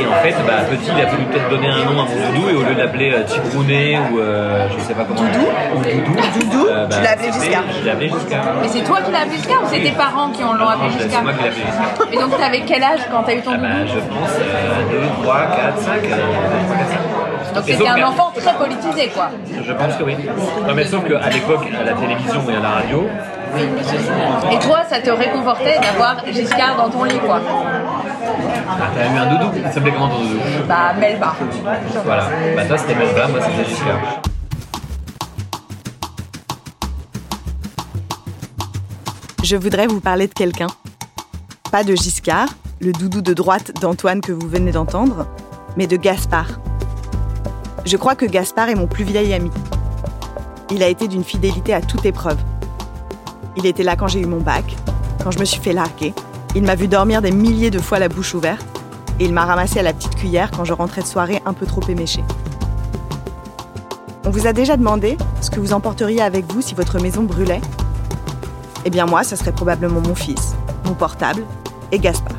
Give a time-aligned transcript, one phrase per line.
[0.00, 2.48] Et en fait, bah, petit, il a fallu peut-être donner un nom à mon doudou
[2.50, 5.20] et au lieu de l'appeler euh, Tibrounet ou euh, je sais pas comment.
[5.20, 6.40] Doudou Ou Doudou.
[6.40, 8.44] Doudou euh, bah, Tu l'as appelé Giscard Je l'ai appelé Giscard.
[8.62, 10.88] Mais c'est toi qui l'as appelé Giscard ou c'est tes parents qui ont l'ont appelé
[10.90, 12.08] je- C'est Giscard moi qui l'ai appelé Giscard.
[12.12, 14.34] Et donc t'avais quel âge quand t'as eu ton Ah doudou bah, je pense
[14.90, 17.54] 2, 3, 4, 5.
[17.54, 19.30] Donc c'était un enfant très politisé quoi.
[19.64, 20.16] Je pense que oui.
[20.66, 23.06] Non, mais sauf qu'à l'époque, à la télévision et à la radio,
[23.56, 27.40] Et toi ça te réconfortait d'avoir Giscard dans ton lit quoi.
[28.68, 29.50] ah, t'as eu un doudou.
[29.64, 30.38] Il s'appelait comment ton doudou
[30.68, 31.34] Bah Melba.
[32.04, 32.24] Voilà.
[32.56, 33.98] Bah, toi, c'était Melba, moi, c'était Giscard.
[39.42, 40.68] Je voudrais vous parler de quelqu'un.
[41.70, 42.48] Pas de Giscard,
[42.80, 45.26] le doudou de droite d'Antoine que vous venez d'entendre,
[45.76, 46.60] mais de Gaspard.
[47.84, 49.50] Je crois que Gaspard est mon plus vieil ami.
[50.70, 52.38] Il a été d'une fidélité à toute épreuve.
[53.56, 54.64] Il était là quand j'ai eu mon bac,
[55.22, 56.12] quand je me suis fait larguer.
[56.56, 58.66] Il m'a vu dormir des milliers de fois la bouche ouverte,
[59.20, 61.66] et il m'a ramassé à la petite cuillère quand je rentrais de soirée un peu
[61.66, 62.24] trop éméchée.
[64.26, 67.60] On vous a déjà demandé ce que vous emporteriez avec vous si votre maison brûlait?
[68.84, 71.42] Eh bien moi, ce serait probablement mon fils, mon portable
[71.92, 72.36] et Gaspard.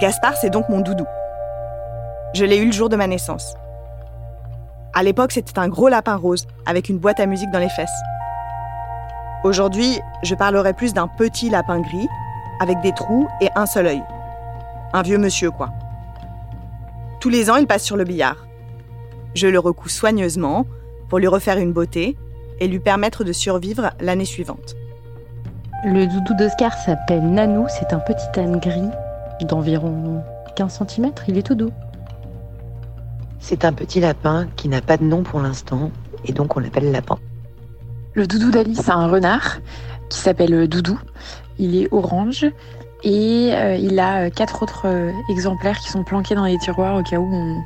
[0.00, 1.06] Gaspard, c'est donc mon doudou.
[2.34, 3.54] Je l'ai eu le jour de ma naissance.
[4.96, 7.90] À l'époque, c'était un gros lapin rose avec une boîte à musique dans les fesses.
[9.44, 12.08] Aujourd'hui, je parlerai plus d'un petit lapin gris
[12.60, 14.02] avec des trous et un seul œil.
[14.94, 15.68] Un vieux monsieur, quoi.
[17.20, 18.46] Tous les ans, il passe sur le billard.
[19.34, 20.64] Je le recouds soigneusement
[21.10, 22.16] pour lui refaire une beauté
[22.60, 24.76] et lui permettre de survivre l'année suivante.
[25.84, 28.90] Le doudou d'Oscar s'appelle Nanou, c'est un petit âne gris
[29.42, 30.24] d'environ
[30.56, 31.72] 15 cm, il est tout doux.
[33.40, 35.90] C'est un petit lapin qui n'a pas de nom pour l'instant
[36.24, 37.18] et donc on l'appelle lapin.
[38.14, 39.58] Le doudou d'Alice, c'est un renard
[40.08, 40.98] qui s'appelle Doudou.
[41.58, 42.46] Il est orange
[43.04, 46.96] et euh, il a euh, quatre autres euh, exemplaires qui sont planqués dans les tiroirs
[46.98, 47.56] au cas où on,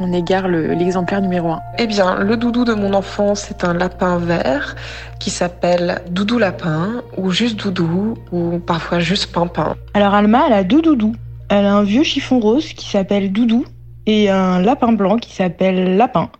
[0.00, 1.60] on égare le- l'exemplaire numéro 1.
[1.78, 4.74] Eh bien, le doudou de mon enfance, c'est un lapin vert
[5.18, 9.76] qui s'appelle Doudou Lapin, ou juste Doudou, ou parfois juste Pimpin.
[9.92, 11.14] Alors Alma, elle a deux doudous.
[11.50, 13.64] Elle a un vieux chiffon rose qui s'appelle Doudou
[14.06, 16.30] et un lapin blanc qui s'appelle Lapin.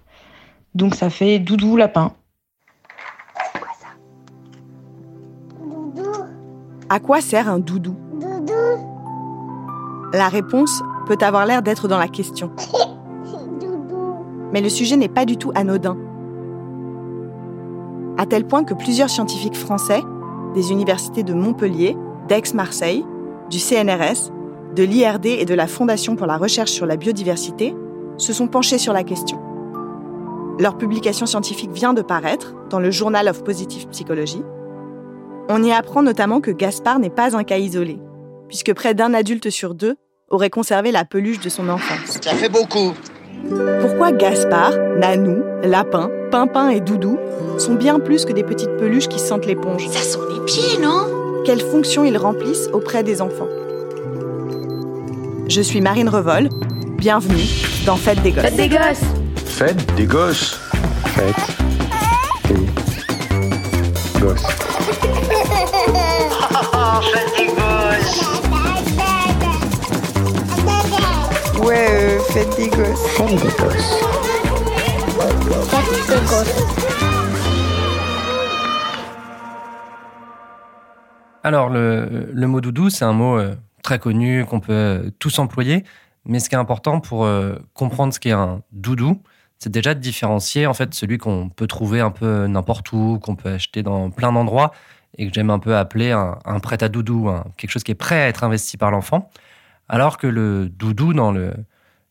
[0.74, 2.12] Donc ça fait Doudou Lapin.
[6.88, 7.94] À quoi sert un doudou?
[10.12, 12.50] La réponse peut avoir l'air d'être dans la question.
[14.52, 15.96] Mais le sujet n'est pas du tout anodin.
[18.18, 20.02] À tel point que plusieurs scientifiques français,
[20.54, 21.96] des universités de Montpellier,
[22.26, 23.04] d'Aix-Marseille,
[23.50, 24.32] du CNRS,
[24.74, 27.74] de l'IRD et de la Fondation pour la recherche sur la biodiversité
[28.18, 29.38] se sont penchés sur la question.
[30.58, 34.42] Leur publication scientifique vient de paraître dans le Journal of Positive Psychology.
[35.48, 37.98] On y apprend notamment que Gaspard n'est pas un cas isolé,
[38.48, 39.96] puisque près d'un adulte sur deux
[40.28, 42.18] aurait conservé la peluche de son enfance.
[42.20, 42.92] Ça fait beaucoup.
[43.80, 47.18] Pourquoi Gaspard, Nanou, Lapin, Pimpin et Doudou
[47.58, 49.88] sont bien plus que des petites peluches qui sentent l'éponge?
[49.88, 51.06] Ça sent les pieds, non?
[51.44, 53.48] Quelles fonctions ils remplissent auprès des enfants?
[55.50, 56.48] Je suis Marine Revol,
[56.96, 57.42] bienvenue
[57.84, 58.52] dans Fête des Gosses.
[58.54, 59.02] des gosses
[59.34, 60.60] Faites des gosses.
[61.06, 61.34] Faites
[64.14, 64.46] des gosses.
[66.72, 68.22] Oh, faites des gosses.
[71.66, 73.06] Ouais, euh, Fête des Gosses.
[73.16, 74.06] Faites des gosses.
[81.42, 83.54] Alors, le, le mot doudou, c'est un mot euh,
[83.90, 85.82] très connu qu'on peut euh, tous employer.
[86.24, 89.20] Mais ce qui est important pour euh, comprendre ce qu'est un doudou,
[89.58, 93.34] c'est déjà de différencier en fait celui qu'on peut trouver un peu n'importe où, qu'on
[93.34, 94.70] peut acheter dans plein d'endroits
[95.18, 98.22] et que j'aime un peu appeler un, prêt à doudou, quelque chose qui est prêt
[98.22, 99.28] à être investi par l'enfant.
[99.88, 101.52] Alors que le doudou, dans le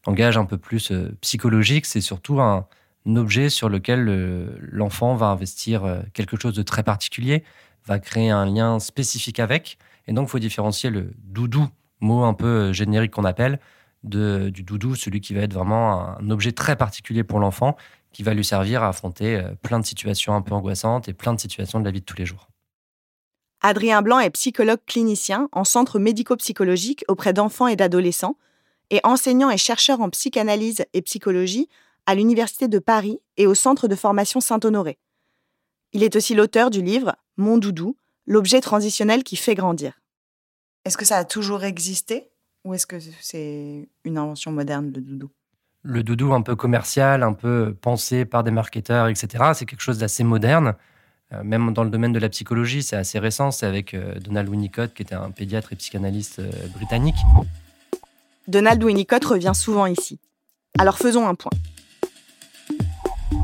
[0.06, 2.68] langage un peu plus euh, psychologique, c'est surtout un,
[3.16, 7.44] objet sur lequel l'enfant va investir quelque chose de très particulier,
[7.88, 9.80] va créer un lien spécifique avec.
[10.10, 11.68] Et donc, il faut différencier le doudou,
[12.00, 13.60] mot un peu générique qu'on appelle,
[14.02, 17.78] du doudou, celui qui va être vraiment un objet très particulier pour l'enfant,
[18.12, 21.40] qui va lui servir à affronter plein de situations un peu angoissantes et plein de
[21.40, 22.50] situations de la vie de tous les jours.
[23.62, 28.36] Adrien Blanc est psychologue clinicien en centre médico-psychologique auprès d'enfants et d'adolescents
[28.90, 31.70] et enseignant et chercheur en psychanalyse et psychologie
[32.08, 34.98] à l'Université de Paris et au Centre de formation Saint-Honoré.
[35.94, 37.96] Il est aussi l'auteur du livre Mon doudou,
[38.30, 40.00] l'objet transitionnel qui fait grandir.
[40.86, 42.30] Est-ce que ça a toujours existé
[42.64, 45.30] ou est-ce que c'est une invention moderne, le doudou?
[45.82, 49.98] Le doudou un peu commercial, un peu pensé par des marketeurs, etc., c'est quelque chose
[49.98, 50.76] d'assez moderne.
[51.34, 53.52] Euh, même dans le domaine de la psychologie, c'est assez récent.
[53.52, 57.16] C'est avec euh, Donald Winnicott, qui était un pédiatre et psychanalyste euh, britannique.
[58.48, 60.20] Donald Winnicott revient souvent ici.
[60.78, 61.52] Alors faisons un point.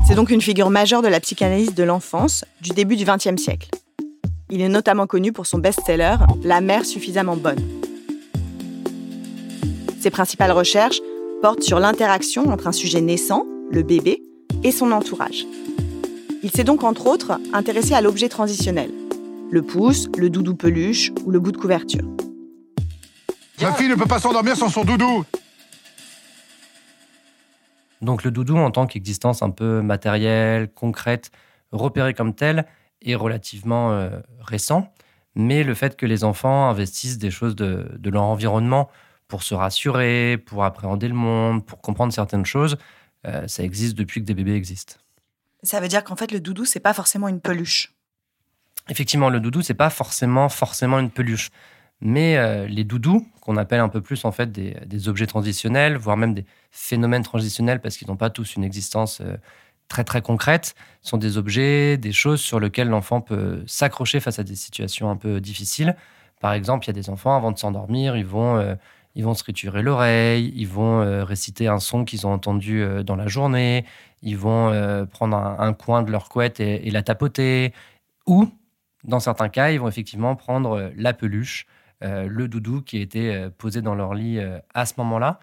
[0.06, 3.70] C'est donc une figure majeure de la psychanalyse de l'enfance du début du XXe siècle.
[4.48, 7.58] Il est notamment connu pour son best-seller La mère suffisamment bonne.
[10.00, 11.00] Ses principales recherches
[11.42, 14.22] portent sur l'interaction entre un sujet naissant, le bébé,
[14.62, 15.44] et son entourage.
[16.44, 18.92] Il s'est donc entre autres intéressé à l'objet transitionnel,
[19.50, 22.04] le pouce, le doudou peluche ou le bout de couverture.
[23.60, 25.24] Ma fille ne peut pas s'endormir sans son doudou.
[28.00, 31.32] Donc le doudou en tant qu'existence un peu matérielle, concrète,
[31.72, 32.64] repérée comme telle,
[33.02, 34.10] est relativement euh,
[34.40, 34.92] récent.
[35.34, 38.88] Mais le fait que les enfants investissent des choses de, leur environnement
[39.28, 42.78] pour se rassurer, pour appréhender le monde, pour comprendre certaines choses,
[43.26, 44.94] euh, ça existe depuis que des bébés existent.
[45.62, 47.92] Ça veut dire qu'en fait, le doudou, c'est pas forcément une peluche.
[48.88, 51.50] Effectivement, le doudou, c'est pas forcément forcément une peluche.
[52.00, 56.16] Mais euh, les doudous, qu'on appelle un peu plus en fait des, objets transitionnels, voire
[56.16, 59.36] même des phénomènes transitionnels, parce qu'ils n'ont pas tous une existence euh,
[59.88, 64.42] très très concrète, sont des objets, des choses sur lesquelles l'enfant peut s'accrocher face à
[64.42, 65.96] des situations un peu difficiles.
[66.40, 68.74] Par exemple, il y a des enfants, avant de s'endormir, ils vont, euh,
[69.14, 73.86] ils vont se l'oreille, ils vont réciter un son qu'ils ont entendu dans la journée,
[74.22, 77.72] ils vont euh, prendre un, coin de leur couette et, la tapoter.
[78.26, 78.48] Ou,
[79.04, 81.66] dans certains cas, ils vont effectivement prendre euh, la peluche,
[82.02, 84.40] euh, le doudou qui a été posé dans leur lit
[84.74, 85.38] à ce moment-là.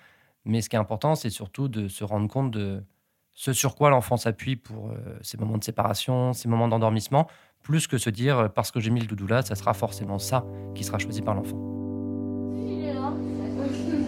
[0.45, 2.83] Mais ce qui est important, c'est surtout de se rendre compte de
[3.33, 4.91] ce sur quoi l'enfant s'appuie pour
[5.21, 7.27] ces moments de séparation, ces moments d'endormissement,
[7.61, 10.45] plus que se dire parce que j'ai mis le doudou là, ça sera forcément ça
[10.75, 11.57] qui sera choisi par l'enfant.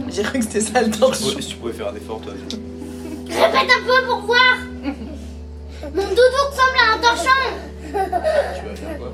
[0.09, 1.17] J'ai cru que c'était ça le torche.
[1.17, 2.33] Si tu pouvais faire un effort, toi.
[3.27, 4.57] Répète un peu pour voir
[5.81, 7.41] Mon doudou ressemble à un torchon
[7.81, 9.11] Tu vas faire quoi?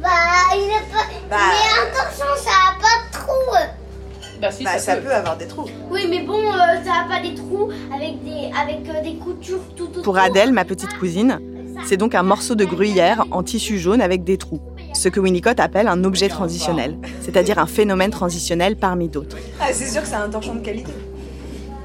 [0.00, 1.04] Bah, il est pas...
[1.28, 1.36] Bah.
[1.50, 3.56] Mais un torchon, ça a pas de trous
[4.40, 5.12] Bah, si, bah, ça, peut.
[5.12, 5.66] avoir des trous.
[5.90, 9.60] Oui, mais bon, euh, ça a pas des trous avec des, avec, euh, des coutures
[9.76, 10.02] tout autour.
[10.02, 11.40] Pour Adèle, ma petite cousine,
[11.84, 14.60] c'est donc un morceau de gruyère en tissu jaune avec des trous.
[14.94, 19.36] Ce que Winnicott appelle un objet transitionnel, c'est-à-dire un phénomène transitionnel parmi d'autres.
[19.60, 20.92] Ah, c'est sûr que c'est un torchon de qualité.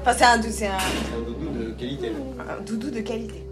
[0.02, 0.78] Enfin, c'est un, c'est un...
[1.26, 2.12] doudou de qualité.
[2.38, 3.44] Un doudou de qualité.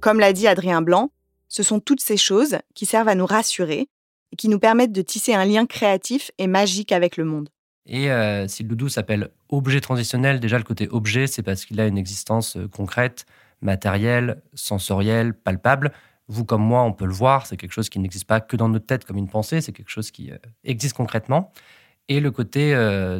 [0.00, 1.10] Comme l'a dit Adrien Blanc,
[1.48, 3.88] ce sont toutes ces choses qui servent à nous rassurer
[4.36, 7.48] qui nous permettent de tisser un lien créatif et magique avec le monde.
[7.86, 11.80] Et euh, si le doudou s'appelle objet transitionnel, déjà le côté objet, c'est parce qu'il
[11.80, 13.26] a une existence euh, concrète,
[13.60, 15.92] matérielle, sensorielle, palpable.
[16.28, 18.68] Vous comme moi, on peut le voir, c'est quelque chose qui n'existe pas que dans
[18.68, 21.52] notre tête comme une pensée, c'est quelque chose qui euh, existe concrètement.
[22.08, 22.76] Et le côté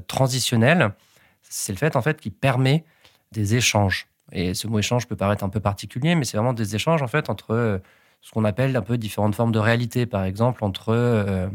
[0.08, 0.92] transitionnel,
[1.40, 2.84] c'est le fait en fait qui permet
[3.30, 4.08] des échanges.
[4.32, 7.06] Et ce mot échange peut paraître un peu particulier, mais c'est vraiment des échanges en
[7.06, 7.80] fait entre
[8.22, 10.06] ce qu'on appelle un peu différentes formes de réalité.
[10.06, 11.48] Par exemple, entre euh,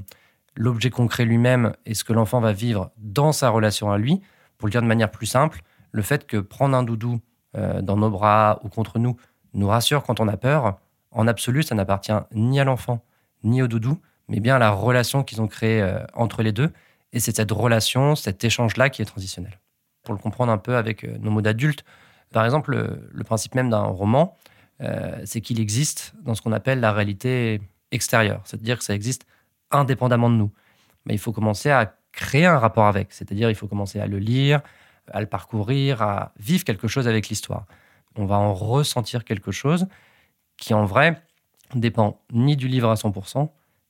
[0.56, 4.22] l'objet concret lui-même et ce que l'enfant va vivre dans sa relation à lui.
[4.58, 7.20] Pour le dire de manière plus simple, le fait que prendre un doudou
[7.82, 9.18] dans nos bras ou contre nous
[9.56, 10.78] nous rassure quand on a peur,
[11.10, 13.04] en absolu, ça n'appartient ni à l'enfant
[13.44, 15.84] ni au doudou, mais bien à la relation qu'ils ont créée
[16.14, 16.72] entre les deux
[17.14, 19.60] et c'est cette relation, cet échange-là qui est transitionnel.
[20.04, 21.84] Pour le comprendre un peu avec euh, nos mots d'adultes,
[22.32, 22.76] par exemple,
[23.12, 27.62] le, principe même d'un roman, euh, c'est qu'il existe dans ce qu'on appelle la réalité
[27.92, 29.26] extérieure, c'est-à-dire que ça existe
[29.72, 30.52] indépendamment de nous.
[31.06, 34.20] Mais il faut commencer à créer un rapport avec, c'est-à-dire il faut commencer à le
[34.20, 34.62] lire,
[35.12, 37.66] à le parcourir, à vivre quelque chose avec l'histoire.
[38.16, 39.88] On va en ressentir quelque chose
[40.58, 41.22] qui, en vrai,
[41.76, 43.50] dépend ni du livre à 100%,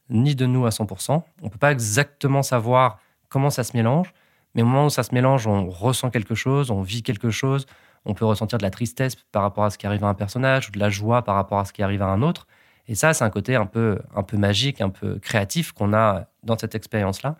[0.10, 1.24] ni de nous à 100%.
[1.42, 4.14] On ne peut pas exactement savoir comment ça se mélange.
[4.54, 7.66] Mais au moment où ça se mélange, on ressent quelque chose, on vit quelque chose.
[8.08, 10.70] On peut ressentir de la tristesse par rapport à ce qui arrive à un personnage
[10.70, 12.48] ou de la joie par rapport à ce qui arrive à un autre.
[12.88, 16.28] Et ça, c'est un côté un peu, un peu magique, un peu créatif qu'on a
[16.42, 17.36] dans cette expérience-là.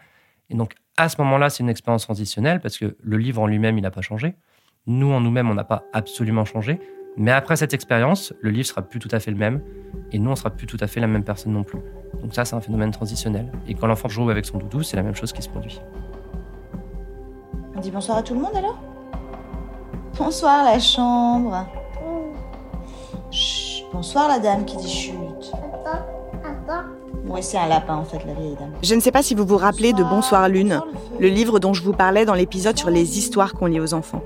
[0.50, 3.78] Et donc, à ce moment-là, c'est une expérience transitionnelle parce que le livre en lui-même,
[3.78, 4.36] il n'a pas changé.
[4.88, 6.82] Nous, en nous-mêmes, on n'a pas absolument changé.
[7.16, 9.62] Mais après cette expérience, le livre sera plus tout à fait le même
[10.12, 11.80] et nous, on sera plus tout à fait la même personne non plus.
[12.22, 13.52] Donc ça, c'est un phénomène transitionnel.
[13.68, 15.80] Et quand l'enfant joue avec son doudou, c'est la même chose qui se produit.
[17.74, 18.97] On dit bonsoir à tout le monde alors?
[20.18, 21.66] Bonsoir la chambre.
[23.30, 25.14] Chut, bonsoir la dame qui dit chut.
[27.28, 28.72] Ouais, c'est un lapin en fait, la vieille dame.
[28.82, 30.82] Je ne sais pas si vous vous rappelez de Bonsoir Lune,
[31.20, 34.22] le livre dont je vous parlais dans l'épisode sur les histoires qu'on lit aux enfants.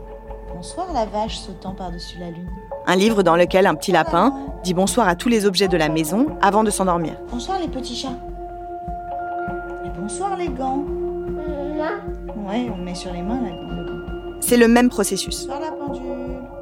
[0.55, 2.49] Bonsoir la vache sautant par-dessus la lune.
[2.87, 4.33] Un livre dans lequel un petit lapin
[4.63, 7.13] dit bonsoir à tous les objets de la maison avant de s'endormir.
[7.31, 8.09] Bonsoir les petits chats.
[9.85, 10.85] Et bonsoir les gants.
[12.47, 13.90] Ouais, on met sur les mains la.
[14.41, 15.47] C'est le même processus.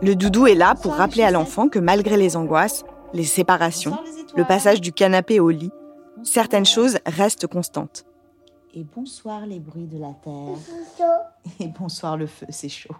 [0.01, 3.97] Le doudou est là pour rappeler à l'enfant que malgré les angoisses, les séparations,
[4.35, 5.71] le passage du canapé au lit,
[6.23, 8.05] certaines choses restent constantes.
[8.75, 11.55] Et bonsoir les bruits de la terre.
[11.59, 12.95] Et bonsoir le feu, c'est chaud.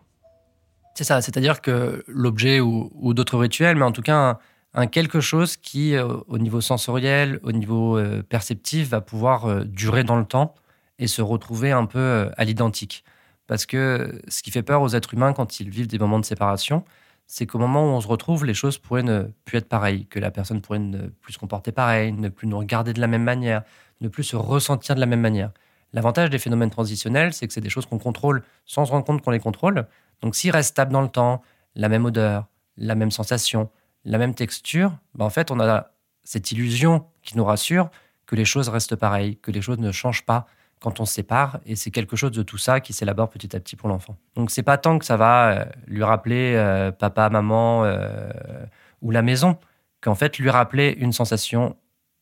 [0.96, 4.38] C'est ça, c'est-à-dire que l'objet ou, ou d'autres rituels, mais en tout cas un,
[4.74, 9.64] un quelque chose qui, euh, au niveau sensoriel, au niveau euh, perceptif, va pouvoir euh,
[9.64, 10.56] durer dans le temps
[10.98, 13.04] et se retrouver un peu euh, à l'identique.
[13.50, 16.26] Parce que ce qui fait peur aux êtres humains quand ils vivent des moments de
[16.26, 16.86] séparation,
[17.26, 20.20] c'est qu'au moment où on se retrouve, les choses pourraient ne plus être pareilles, que
[20.20, 23.24] la personne pourrait ne plus se comporter pareil, ne plus nous regarder de la même
[23.24, 23.64] manière,
[24.02, 25.50] ne plus se ressentir de la même manière.
[25.94, 29.24] L'avantage des phénomènes transitionnels, c'est que c'est des choses qu'on contrôle sans se rendre compte
[29.24, 29.88] qu'on les contrôle.
[30.22, 31.42] Donc s'ils restent stables dans le temps,
[31.74, 32.46] la même odeur,
[32.78, 33.72] la même sensation,
[34.06, 35.88] la même texture, ben en fait, on a
[36.24, 37.90] cette illusion qui nous rassure
[38.28, 40.46] que les choses restent pareilles, que les choses ne changent pas
[40.80, 41.60] quand on se sépare.
[41.66, 44.18] Et c'est quelque chose de tout ça qui s'élabore petit à petit pour l'enfant.
[44.36, 48.30] Donc c'est pas tant que ça va euh, lui rappeler euh, papa, maman euh,
[49.02, 49.58] ou la maison,
[50.02, 51.76] qu'en fait lui rappeler une sensation,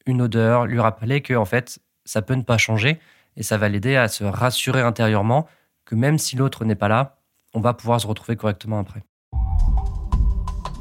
[0.06, 3.00] une odeur, lui rappeler que en fait ça peut ne pas changer
[3.36, 5.48] et ça va l'aider à se rassurer intérieurement
[5.86, 7.18] que même si l'autre n'est pas là,
[7.54, 9.04] on va pouvoir se retrouver correctement après.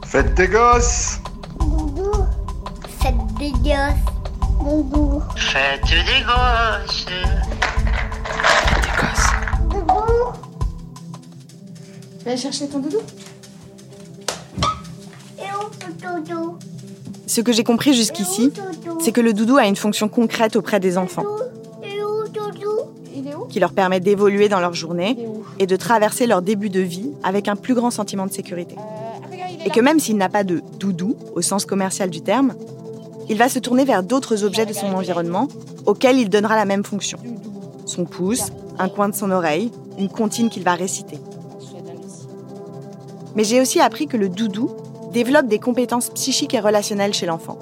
[0.04, 1.20] Faites des gosses
[3.00, 4.15] Faites des gosses.
[4.66, 5.22] Doudou.
[5.36, 7.06] Faites des gosses.
[9.70, 10.02] Doudou.
[12.18, 12.98] Tu vas aller chercher ton doudou.
[15.38, 15.70] Et où
[16.00, 16.58] ton doudou?
[17.28, 18.52] Ce que j'ai compris jusqu'ici,
[18.98, 21.22] c'est que le doudou a une fonction concrète auprès des enfants,
[21.84, 22.26] Et où?
[22.26, 22.90] Doudou?
[23.14, 23.44] Il est où?
[23.44, 25.16] Qui leur permet d'évoluer dans leur journée
[25.60, 28.74] et de traverser leur début de vie avec un plus grand sentiment de sécurité.
[29.64, 32.54] Et que même s'il n'a pas de doudou au sens commercial du terme,
[33.28, 35.48] il va se tourner vers d'autres objets de son environnement
[35.84, 37.18] auxquels il donnera la même fonction.
[37.84, 41.18] Son pouce, un coin de son oreille, une comptine qu'il va réciter.
[43.34, 44.70] Mais j'ai aussi appris que le doudou
[45.12, 47.58] développe des compétences psychiques et relationnelles chez l'enfant.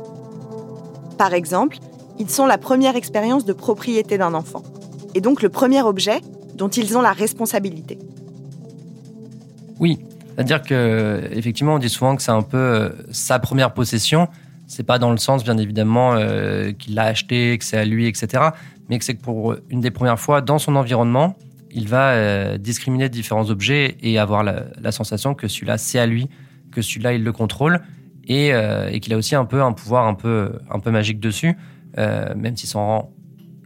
[1.18, 1.78] Par exemple,
[2.18, 4.62] ils sont la première expérience de propriété d'un enfant,
[5.14, 6.20] et donc le premier objet
[6.54, 7.98] dont ils ont la responsabilité.
[9.80, 9.98] Oui,
[10.34, 14.28] c'est-à-dire que effectivement, on dit souvent que c'est un peu euh, sa première possession.
[14.74, 18.08] C'est pas dans le sens, bien évidemment, euh, qu'il l'a acheté, que c'est à lui,
[18.08, 18.42] etc.
[18.88, 21.38] Mais que c'est que pour une des premières fois dans son environnement,
[21.70, 26.28] il va euh, discriminer différents objets et avoir la, sensation que celui-là c'est à lui,
[26.72, 27.82] que celui-là il le contrôle
[28.26, 31.56] et, euh, qu'il a aussi un peu un pouvoir un peu magique dessus,
[31.96, 33.12] même s'il s'en rend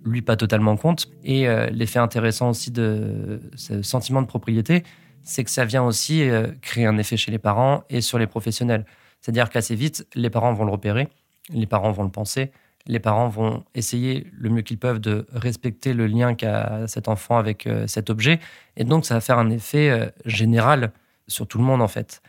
[0.04, 1.08] lui pas totalement compte.
[1.24, 4.82] Et l'effet intéressant aussi de ce sentiment de propriété,
[5.22, 6.28] c'est que ça vient aussi
[6.60, 8.84] créer un effet chez les parents et sur les professionnels.
[9.20, 11.08] C'est-à-dire qu'assez vite, les parents vont le repérer,
[11.50, 12.52] les parents vont le penser,
[12.86, 17.36] les parents vont essayer le mieux qu'ils peuvent de respecter le lien qu'a cet enfant
[17.36, 18.40] avec euh, cet objet.
[18.76, 20.92] Et donc, ça va faire un effet euh, général
[21.26, 22.22] sur tout le monde, en fait.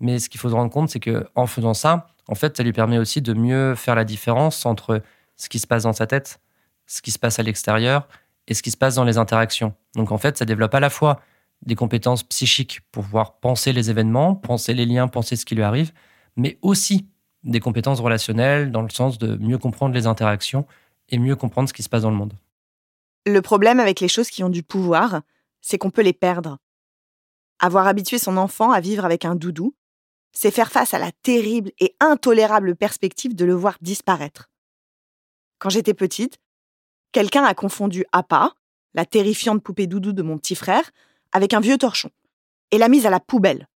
[0.00, 2.62] Mais ce qu'il faut se rendre compte, c'est que en faisant ça, en fait, ça
[2.62, 5.02] lui permet aussi de mieux faire la différence entre
[5.36, 6.40] ce qui se passe dans sa tête,
[6.86, 8.08] ce qui se passe à l'extérieur
[8.48, 9.74] et ce qui se passe dans les interactions.
[9.94, 11.20] Donc, en fait, ça développe à la fois
[11.64, 15.62] des compétences psychiques pour pouvoir penser les événements, penser les liens, penser ce qui lui
[15.62, 15.92] arrive,
[16.36, 17.06] mais aussi
[17.42, 20.66] des compétences relationnelles dans le sens de mieux comprendre les interactions
[21.08, 22.34] et mieux comprendre ce qui se passe dans le monde.
[23.24, 25.22] Le problème avec les choses qui ont du pouvoir,
[25.60, 26.58] c'est qu'on peut les perdre.
[27.58, 29.74] Avoir habitué son enfant à vivre avec un doudou,
[30.32, 34.50] c'est faire face à la terrible et intolérable perspective de le voir disparaître.
[35.58, 36.38] Quand j'étais petite,
[37.12, 38.52] quelqu'un a confondu Appa,
[38.94, 40.90] la terrifiante poupée doudou de mon petit frère,
[41.32, 42.10] avec un vieux torchon,
[42.70, 43.68] et l'a mise à la poubelle.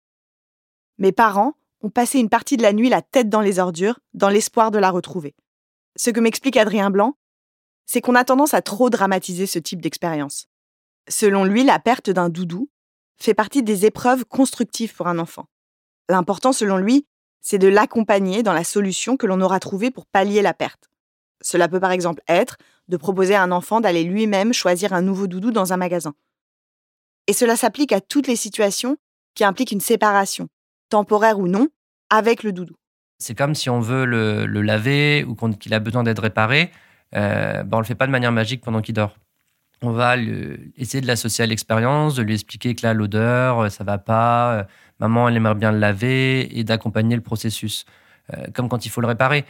[0.99, 4.29] Mes parents ont passé une partie de la nuit la tête dans les ordures, dans
[4.29, 5.35] l'espoir de la retrouver.
[5.97, 7.17] Ce que m'explique Adrien Blanc,
[7.87, 10.47] c'est qu'on a tendance à trop dramatiser ce type d'expérience.
[11.09, 12.69] Selon lui, la perte d'un doudou
[13.17, 15.47] fait partie des épreuves constructives pour un enfant.
[16.09, 17.07] L'important, selon lui,
[17.41, 20.91] c'est de l'accompagner dans la solution que l'on aura trouvée pour pallier la perte.
[21.41, 22.57] Cela peut par exemple être
[22.89, 26.15] de proposer à un enfant d'aller lui-même choisir un nouveau doudou dans un magasin.
[27.27, 28.97] Et cela s'applique à toutes les situations
[29.35, 30.49] qui impliquent une séparation,
[30.89, 31.69] temporaire ou non,
[32.11, 32.75] avec le doudou.
[33.19, 36.71] C'est comme si on veut le, laver ou qu'il a besoin d'être réparé,
[37.17, 39.17] euh, ben on le fait pas de manière magique pendant qu'il dort.
[39.81, 40.17] On va
[40.77, 44.53] essayer de l'associer à l'expérience, de lui expliquer que là, l'odeur, euh, ça va pas,
[44.53, 44.65] euh,
[44.99, 47.85] maman, elle aimerait bien le laver et d'accompagner le processus.
[48.53, 49.47] Comme quand il faut le réparer.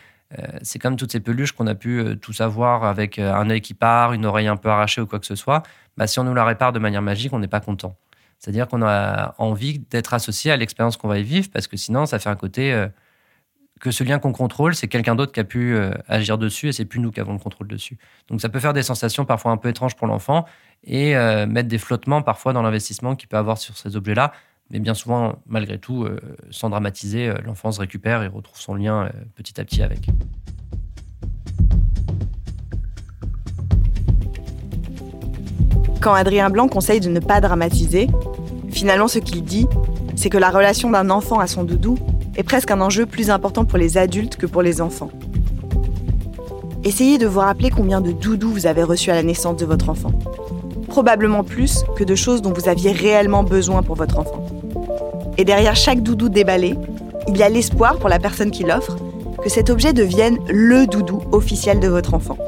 [0.62, 3.74] C'est comme toutes ces peluches qu'on a pu euh, tous avoir avec un œil qui
[3.74, 5.62] part, une oreille un peu arrachée ou quoi que ce soit.
[5.96, 7.96] Bah, si on nous la répare de manière magique, on n'est pas content.
[8.38, 12.06] C'est-à-dire qu'on a envie d'être associé à l'expérience qu'on va y vivre parce que sinon,
[12.06, 12.88] ça fait un côté euh,
[13.80, 16.72] que ce lien qu'on contrôle, c'est quelqu'un d'autre qui a pu euh, agir dessus et
[16.72, 17.98] c'est plus nous qui avons le contrôle dessus.
[18.28, 20.44] Donc ça peut faire des sensations parfois un peu étranges pour l'enfant
[20.84, 24.32] et euh, mettre des flottements parfois dans l'investissement qu'il peut avoir sur ces objets-là.
[24.70, 26.06] Mais bien souvent, malgré tout,
[26.50, 30.10] sans dramatiser, l'enfant se récupère et retrouve son lien petit à petit avec.
[36.00, 38.08] Quand Adrien Blanc conseille de ne pas dramatiser,
[38.70, 39.66] finalement ce qu'il dit,
[40.14, 41.96] c'est que la relation d'un enfant à son doudou
[42.36, 45.10] est presque un enjeu plus important pour les adultes que pour les enfants.
[46.84, 49.88] Essayez de vous rappeler combien de doudous vous avez reçus à la naissance de votre
[49.90, 50.12] enfant.
[50.86, 54.46] Probablement plus que de choses dont vous aviez réellement besoin pour votre enfant.
[55.36, 56.76] Et derrière chaque doudou déballé,
[57.26, 58.96] il y a l'espoir pour la personne qui l'offre
[59.42, 62.38] que cet objet devienne le doudou officiel de votre enfant.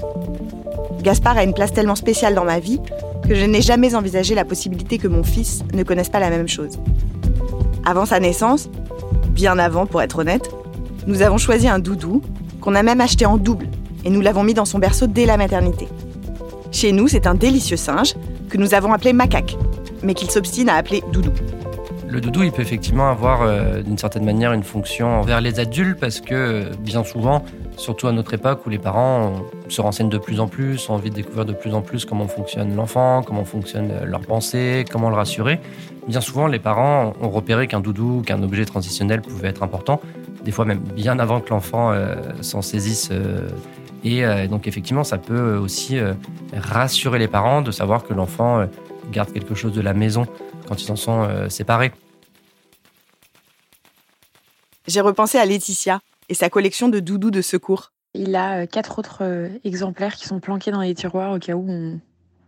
[1.02, 2.80] Gaspard a une place tellement spéciale dans ma vie
[3.26, 6.48] que je n'ai jamais envisagé la possibilité que mon fils ne connaisse pas la même
[6.48, 6.78] chose.
[7.84, 8.68] Avant sa naissance,
[9.30, 10.50] bien avant pour être honnête,
[11.06, 12.22] nous avons choisi un doudou
[12.60, 13.68] qu'on a même acheté en double
[14.04, 15.88] et nous l'avons mis dans son berceau dès la maternité.
[16.72, 18.14] Chez nous, c'est un délicieux singe
[18.48, 19.56] que nous avons appelé macaque,
[20.02, 21.32] mais qu'il s'obstine à appeler doudou.
[22.08, 25.98] Le doudou, il peut effectivement avoir euh, d'une certaine manière une fonction envers les adultes
[25.98, 27.44] parce que euh, bien souvent,
[27.80, 31.10] surtout à notre époque où les parents se renseignent de plus en plus, ont envie
[31.10, 35.08] de découvrir de plus en plus comment fonctionne l'enfant, comment fonctionnent euh, leurs pensées, comment
[35.08, 35.58] le rassurer.
[36.06, 40.00] Bien souvent, les parents ont repéré qu'un doudou, qu'un objet transitionnel pouvait être important,
[40.44, 43.08] des fois même bien avant que l'enfant euh, s'en saisisse.
[43.10, 43.48] euh,
[44.04, 46.12] et euh, donc effectivement, ça peut aussi euh,
[46.54, 48.66] rassurer les parents de savoir que l'enfant euh,
[49.10, 50.26] garde quelque chose de la maison
[50.68, 51.92] quand ils en sont euh, séparés.
[54.86, 56.00] J'ai repensé à Laetitia
[56.30, 57.92] et sa collection de doudous de secours.
[58.14, 61.54] Il a euh, quatre autres euh, exemplaires qui sont planqués dans les tiroirs au cas
[61.54, 62.00] où on,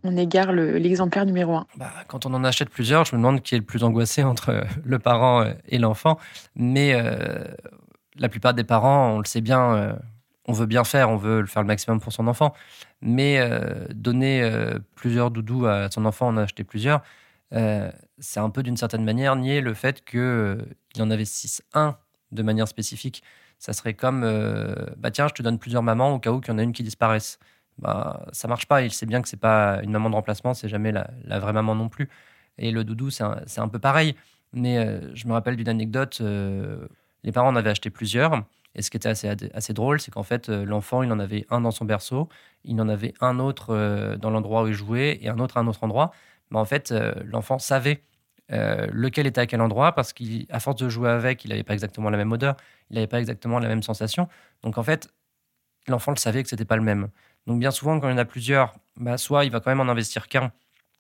[0.04, 1.66] on égare le- l'exemplaire numéro un.
[1.76, 4.48] Bah, quand on en achète plusieurs, je me demande qui est le plus angoissé entre
[4.50, 6.18] euh, le parent et l'enfant.
[6.54, 7.44] Mais euh,
[8.16, 9.92] la plupart des parents, on le sait bien, euh,
[10.46, 12.54] on veut bien faire, on veut le faire le maximum pour son enfant.
[13.00, 17.02] Mais euh, donner euh, plusieurs doudous à son enfant, en acheter plusieurs,
[17.52, 20.22] euh, c'est un peu d'une certaine manière nier le fait qu'il
[21.00, 21.94] en avait 6-1
[22.30, 23.22] de manière spécifique.
[23.62, 26.52] Ça serait comme, euh, bah tiens, je te donne plusieurs mamans au cas où qu'il
[26.52, 27.38] y en a une qui disparaisse.
[27.78, 28.82] Bah, ça marche pas.
[28.82, 31.76] Il sait bien que c'est pas une maman de remplacement, c'est jamais la, vraie maman
[31.76, 32.08] non plus.
[32.58, 34.16] Et le doudou, c'est un, un peu pareil.
[34.52, 36.18] Mais euh, je me rappelle d'une anecdote.
[36.22, 36.88] euh,
[37.22, 38.42] les parents en avaient acheté plusieurs.
[38.74, 41.60] Et ce qui était assez, assez drôle, c'est qu'en fait, l'enfant, il en avait un
[41.60, 42.28] dans son berceau,
[42.64, 45.68] il en avait un autre dans l'endroit où il jouait et un autre à un
[45.68, 46.10] autre endroit.
[46.50, 46.92] Mais en fait,
[47.24, 48.02] l'enfant savait
[48.50, 49.92] euh, lequel était à quel endroit?
[49.92, 52.56] Parce qu'à force de jouer avec, il n'avait pas exactement la même odeur,
[52.90, 54.28] il n'avait pas exactement la même sensation.
[54.62, 55.12] Donc en fait,
[55.88, 57.08] l'enfant le savait que c'était pas le même.
[57.46, 59.80] Donc bien souvent, quand il y en a plusieurs, bah, soit il va quand même
[59.80, 60.52] en investir qu'un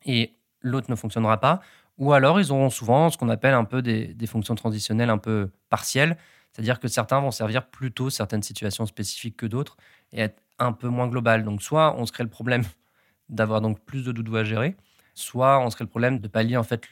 [0.04, 1.60] et l'autre ne fonctionnera pas,
[1.98, 5.50] ou alors ils auront souvent ce qu'on appelle un peu des, fonctions transitionnelles un peu
[5.68, 6.16] partielles,
[6.52, 9.76] c'est-à-dire que certains vont servir plutôt certaines situations spécifiques que d'autres
[10.12, 11.44] et être un peu moins global.
[11.44, 12.64] Donc soit on se crée le problème
[13.28, 14.76] d'avoir donc plus de doudous à gérer,
[15.14, 16.82] soit on se crée le problème de pallier en fait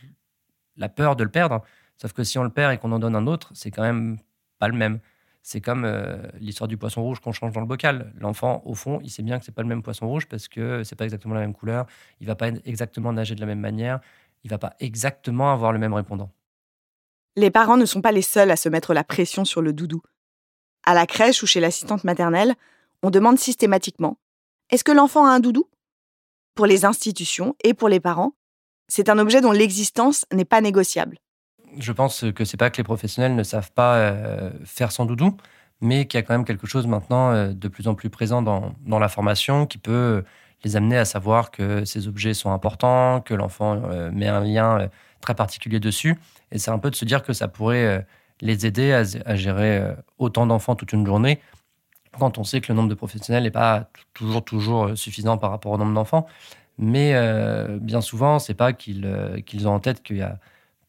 [0.81, 1.63] la peur de le perdre.
[1.97, 4.19] Sauf que si on le perd et qu'on en donne un autre, c'est quand même
[4.59, 4.99] pas le même.
[5.43, 8.13] C'est comme euh, l'histoire du poisson rouge qu'on change dans le bocal.
[8.19, 10.83] L'enfant, au fond, il sait bien que c'est pas le même poisson rouge parce que
[10.83, 11.87] c'est pas exactement la même couleur.
[12.21, 14.01] Il va pas exactement nager de la même manière.
[14.43, 16.31] Il va pas exactement avoir le même répondant.
[17.37, 20.03] Les parents ne sont pas les seuls à se mettre la pression sur le doudou.
[20.85, 22.55] À la crèche ou chez l'assistante maternelle,
[23.03, 24.19] on demande systématiquement
[24.71, 25.69] Est-ce que l'enfant a un doudou?
[26.55, 28.35] Pour les institutions et pour les parents,
[28.91, 31.19] c'est un objet dont l'existence n'est pas négociable.
[31.79, 35.37] Je pense que c'est pas que les professionnels ne savent pas euh, faire son doudou,
[35.81, 38.43] mais qu'il y a quand même quelque chose maintenant euh, de plus en plus présent
[38.43, 40.25] dans, la formation qui peut
[40.65, 44.81] les amener à savoir que ces objets sont importants, que l'enfant euh, met un lien
[44.81, 44.89] euh,
[45.21, 46.19] très particulier dessus.
[46.53, 48.01] Et c'est un peu de se dire que ça pourrait euh,
[48.41, 51.41] les aider à, à gérer euh, autant d'enfants toute une journée,
[52.19, 55.51] quand on sait que le nombre de professionnels n'est pas toujours, toujours euh, suffisant par
[55.51, 56.27] rapport au nombre d'enfants.
[56.81, 60.39] Mais euh, bien souvent, c'est pas qu'ils euh, qu'ils ont en tête qu'il y a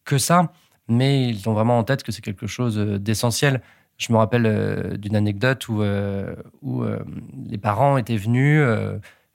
[0.06, 0.54] que ça,
[0.88, 3.62] mais ils ont vraiment en tête que c'est quelque chose euh, d'essentiel.
[3.98, 5.84] Je me rappelle d'une anecdote où,
[6.64, 6.84] où
[7.48, 8.64] les parents étaient venus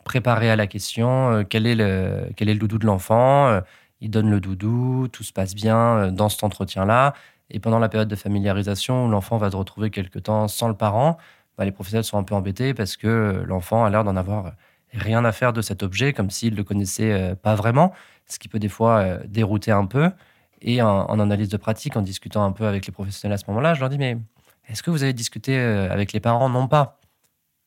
[0.05, 3.61] préparer à la question quel, est le, quel est le doudou de l'enfant.
[4.01, 7.15] Ils donnent le doudou, tout se passe bien dans cet entretien-là.
[7.51, 10.75] Et pendant la période de familiarisation où l'enfant va se retrouver quelque temps sans le
[10.75, 11.17] parent,
[11.59, 14.53] bah, les professionnels sont un peu embêtés parce que l'enfant a l'air d'en avoir
[14.93, 17.93] rien à faire de cet objet, comme s'il ne le connaissait euh, pas vraiment,
[18.27, 20.11] ce qui peut des fois euh, dérouter un peu.
[20.63, 23.45] Et en, en analyse de pratique, en discutant un peu avec les professionnels à ce
[23.49, 24.19] moment-là, je leur dis, mais
[24.69, 27.01] est-ce que vous avez discuté euh, avec les parents Non pas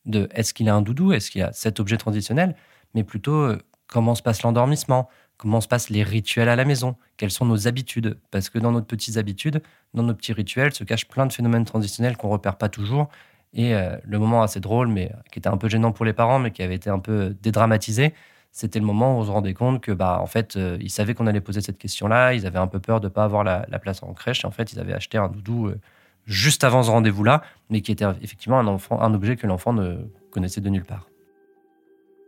[0.06, 2.56] de est-ce qu'il a un doudou, est-ce qu'il a cet objet transitionnel,
[2.94, 3.54] mais plutôt
[3.86, 7.66] comment se passe l'endormissement, comment se passent les rituels à la maison, quelles sont nos
[7.66, 8.18] habitudes?
[8.30, 9.62] Parce que dans nos petites habitudes,
[9.94, 13.08] dans nos petits rituels, se cachent plein de phénomènes transitionnels qu'on repère pas toujours.
[13.52, 16.38] Et euh, le moment assez drôle, mais qui était un peu gênant pour les parents,
[16.38, 18.14] mais qui avait été un peu dédramatisé,
[18.52, 21.14] c'était le moment où on se rendait compte que, bah, en fait, euh, ils savaient
[21.14, 23.66] qu'on allait poser cette question-là, ils avaient un peu peur de ne pas avoir la,
[23.68, 25.78] la place en crèche, et en fait, ils avaient acheté un doudou euh,
[26.26, 29.98] juste avant ce rendez-vous-là, mais qui était effectivement un, enfant, un objet que l'enfant ne
[30.30, 31.08] connaissait de nulle part.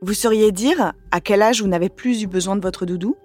[0.01, 3.17] Vous sauriez dire à quel âge vous n'avez plus eu besoin de votre doudou?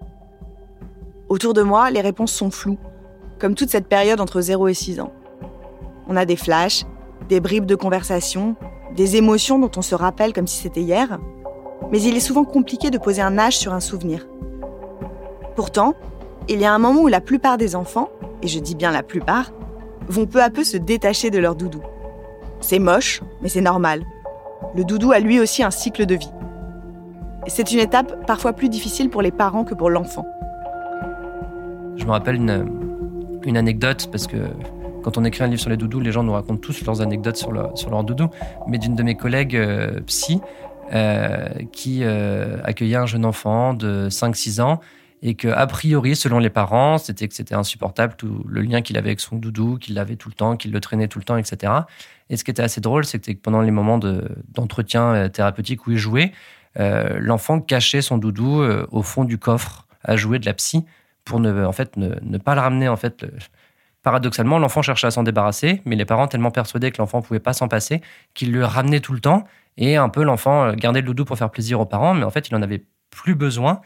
[1.28, 2.78] Autour de moi, les réponses sont floues,
[3.40, 5.12] comme toute cette période entre 0 et 6 ans.
[6.06, 6.84] On a des flashs,
[7.28, 8.56] des bribes de conversation,
[8.94, 11.18] des émotions dont on se rappelle comme si c'était hier,
[11.90, 14.26] mais il est souvent compliqué de poser un âge sur un souvenir.
[15.56, 15.94] Pourtant,
[16.48, 18.08] il y a un moment où la plupart des enfants,
[18.42, 19.52] et je dis bien la plupart,
[20.08, 21.82] vont peu à peu se détacher de leur doudou.
[22.60, 24.04] C'est moche, mais c'est normal.
[24.74, 26.30] Le doudou a lui aussi un cycle de vie.
[27.46, 30.26] C'est une étape parfois plus difficile pour les parents que pour l'enfant.
[31.96, 32.68] Je me rappelle une,
[33.44, 34.36] une anecdote parce que
[35.08, 37.36] quand on écrit un livre sur les doudous, les gens nous racontent tous leurs anecdotes
[37.38, 38.28] sur sur leur doudou,
[38.66, 40.38] mais d'une de mes collègues euh, psy
[40.92, 44.80] euh, qui euh, accueillait un jeune enfant de 5-6 ans
[45.22, 48.98] et que a priori, selon les parents, c'était que c'était insupportable tout le lien qu'il
[48.98, 51.38] avait avec son doudou, qu'il l'avait tout le temps, qu'il le traînait tout le temps,
[51.38, 51.72] etc.
[52.28, 55.86] Et ce qui était assez drôle, c'était que pendant les moments de- d'entretien euh, thérapeutique
[55.86, 56.32] où il jouait,
[57.18, 60.84] l'enfant cachait son doudou au fond du coffre à jouer de la psy
[61.24, 62.88] pour ne, en fait, ne, pas le ramener.
[62.88, 63.32] En fait, le-
[64.08, 67.52] paradoxalement, l'enfant cherchait à s'en débarrasser, mais les parents tellement persuadés que l'enfant pouvait pas
[67.52, 68.00] s'en passer,
[68.32, 69.44] qu'ils le ramenaient tout le temps.
[69.76, 72.30] Et un peu, l'enfant euh, gardait le doudou pour faire plaisir aux parents, mais en
[72.30, 73.82] fait, il en avait plus besoin.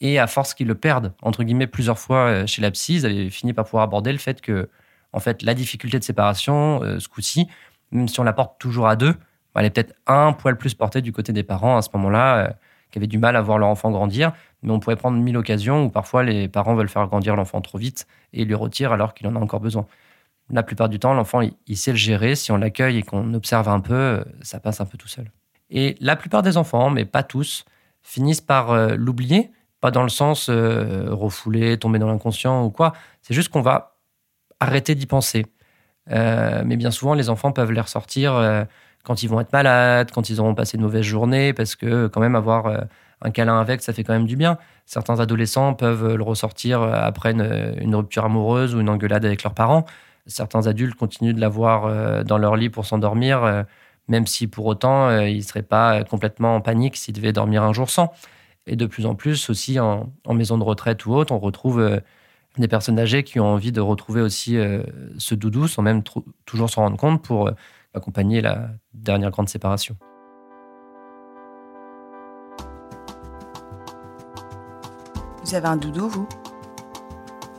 [0.00, 3.04] Et à force qu'ils le perdent, entre guillemets, plusieurs fois euh, chez la psy, ils
[3.04, 4.70] avaient fini par pouvoir aborder le fait que,
[5.12, 7.46] en fait, la difficulté de séparation, euh, ce coup-ci,
[7.90, 9.14] même si on la porte toujours à deux,
[9.56, 12.56] elle est peut-être un poil plus portée du côté des parents à ce moment-là,
[12.90, 14.32] qui avaient du mal à voir leur enfant grandir.
[14.66, 17.78] Mais on pourrait prendre mille occasions où parfois les parents veulent faire grandir l'enfant trop
[17.78, 19.86] vite et lui retirent alors qu'il en a encore besoin.
[20.50, 22.34] La plupart du temps, l'enfant, il, sait le gérer.
[22.34, 25.30] Si on l'accueille et qu'on observe un peu, euh, ça passe un peu tout seul.
[25.70, 27.64] Et la plupart des enfants, mais pas tous,
[28.02, 29.50] finissent par euh, l'oublier,
[29.80, 32.92] pas dans le sens euh, refouler, tomber dans l'inconscient ou quoi.
[33.22, 33.96] C'est juste qu'on va
[34.60, 35.46] arrêter d'y penser.
[36.10, 38.66] Euh, mais bien souvent, les enfants peuvent les ressortir
[39.02, 42.20] quand ils vont être malades, quand ils auront passé une mauvaise journée, parce que quand
[42.20, 42.86] même avoir
[43.22, 44.58] un câlin avec, ça fait quand même du bien.
[44.84, 49.86] Certains adolescents peuvent le ressortir après une, rupture amoureuse ou une engueulade avec leurs parents.
[50.26, 53.62] Certains adultes continuent de l'avoir euh, dans leur lit pour s'endormir, euh,
[54.08, 57.62] même si pour autant, euh, ils ne seraient pas complètement en panique s'ils devaient dormir
[57.62, 58.12] un jour sans.
[58.66, 62.00] Et de plus en plus aussi en, en maison de retraite ou autre, on retrouve
[62.58, 64.58] des personnes âgées qui ont envie de retrouver aussi
[65.18, 66.02] ce doudou sans même
[66.46, 67.48] toujours s'en rendre compte pour
[67.94, 69.96] accompagner la dernière grande séparation.
[75.46, 76.26] Vous avez un doudou, vous?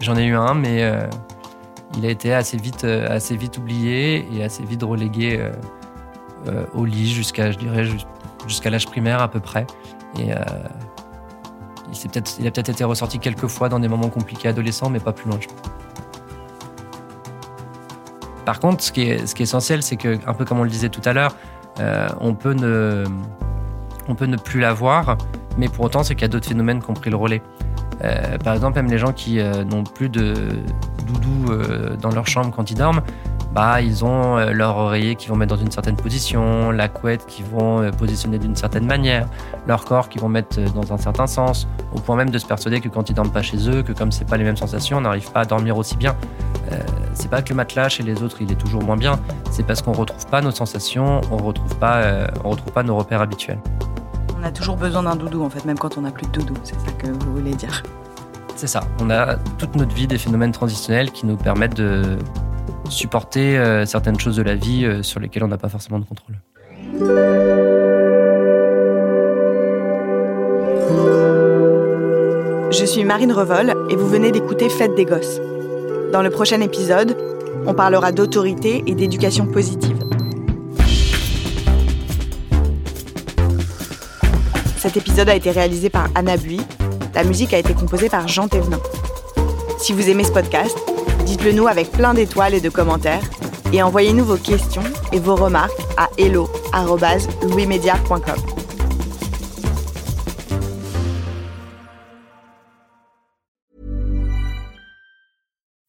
[0.01, 1.07] J'en ai eu un, mais euh,
[1.97, 5.39] il a été assez vite, euh, assez vite oublié et assez vite relégué
[6.47, 8.05] euh, au lit jusqu'à, je dirais, jus-
[8.45, 9.65] jusqu'à l'âge primaire à peu près.
[10.19, 10.43] Et il, a
[12.51, 15.39] peut-être été ressorti quelques fois dans des moments compliqués adolescents, mais pas plus loin.
[15.39, 15.71] je pense.
[18.43, 21.01] Par contre, ce qui est, essentiel, c'est que, un peu comme on le disait tout
[21.05, 21.37] à l'heure,
[22.19, 23.05] on peut ne
[24.43, 25.17] plus l'avoir,
[25.57, 27.41] mais pour autant, c'est qu'il y a d'autres phénomènes qui ont pris le relais.
[28.03, 30.33] Euh, par exemple, même les gens qui euh, n'ont plus de
[31.05, 33.01] doudou euh, dans leur chambre quand ils dorment,
[33.53, 37.41] bah, ils ont leur oreiller qui vont mettre dans une certaine position, la couette qui
[37.41, 39.27] vont positionner d'une certaine manière,
[39.65, 42.81] leur corps qui vont mettre dans un certain sens, au point même de se persuader
[42.81, 45.01] que quand ils dorment pas chez eux, que comme c'est pas les mêmes sensations, on
[45.01, 46.15] n'arrive pas à dormir aussi bien.
[47.13, 49.17] C'est pas que le matelas chez les autres il est toujours moins bien,
[49.49, 53.21] c'est parce qu'on retrouve pas nos sensations, on retrouve pas, on retrouve pas nos repères
[53.21, 53.59] habituels.
[54.39, 56.53] On a toujours besoin d'un doudou, en fait, même quand on n'a plus de doudou.
[56.63, 57.81] C'est ça que vous voulez dire.
[58.55, 58.81] C'est ça.
[59.01, 62.17] On a toute notre vie des phénomènes transitionnels qui nous permettent de
[62.89, 66.05] supporter euh, certaines choses de la vie euh, sur lesquelles on n'a pas forcément de
[66.05, 66.37] contrôle.
[72.71, 75.39] Je suis Marine Revol et vous venez d'écouter Fête des Gosses.
[76.11, 77.17] Dans le prochain épisode,
[77.65, 79.97] On parlera d'autorité et d'éducation positive.
[84.87, 86.61] Cet épisode a été réalisé par Anna Bui.
[87.13, 88.79] La musique a été composée par Jean Thévenin.
[89.79, 90.77] Si vous aimez ce podcast,
[91.25, 93.29] dites-le nous avec plein d'étoiles et de commentaires
[93.73, 98.37] et envoyez-nous vos questions et vos remarques à hello@louismedia.com.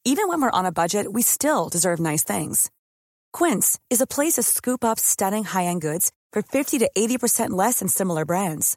[0.05, 2.69] Even when we're on a budget, we still deserve nice things.
[3.33, 7.79] Quince is a place to scoop up stunning high-end goods for 50 to 80% less
[7.79, 8.77] than similar brands.